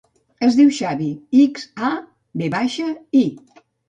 [0.45, 1.09] Es diu Xavi:
[1.41, 1.91] ics, a,
[2.43, 2.87] ve baixa,
[3.21, 3.23] i.